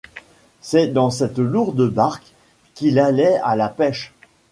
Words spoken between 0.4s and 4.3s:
C’est dans cette lourde barque qu’il allait à la pêche.